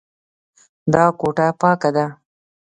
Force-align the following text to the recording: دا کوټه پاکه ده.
دا 0.93 1.03
کوټه 1.19 1.47
پاکه 1.59 1.89
ده. 1.95 2.05